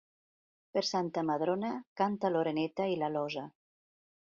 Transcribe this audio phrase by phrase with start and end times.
[0.77, 1.71] Per Santa Madrona
[2.03, 3.47] canta l'oreneta i l'alosa.